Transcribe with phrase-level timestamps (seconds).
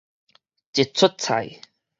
[0.73, 1.61] 一齣菜